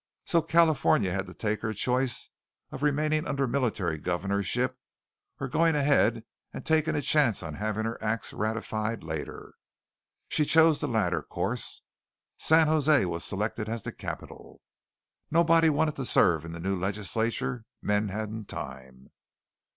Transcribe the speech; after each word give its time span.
So 0.25 0.41
California 0.41 1.11
had 1.13 1.27
to 1.27 1.33
take 1.35 1.61
her 1.61 1.75
choice 1.75 2.29
of 2.71 2.81
remaining 2.81 3.27
under 3.27 3.45
military 3.47 3.99
governorship 3.99 4.79
or 5.39 5.47
going 5.47 5.75
ahead 5.75 6.23
and 6.51 6.65
taking 6.65 6.95
a 6.95 7.03
chance 7.03 7.43
on 7.43 7.53
having 7.53 7.85
her 7.85 8.03
acts 8.03 8.33
ratified 8.33 9.03
later. 9.03 9.53
She 10.27 10.43
chose 10.43 10.81
the 10.81 10.87
latter 10.87 11.21
course. 11.21 11.83
San 12.39 12.65
José 12.65 13.05
was 13.05 13.23
selected 13.23 13.69
as 13.69 13.83
the 13.83 13.91
capital. 13.91 14.59
Nobody 15.29 15.69
wanted 15.69 15.95
to 15.97 16.05
serve 16.05 16.45
in 16.45 16.51
the 16.53 16.59
new 16.59 16.75
legislature; 16.75 17.65
men 17.83 18.07
hadn't 18.09 18.47
time. 18.49 19.11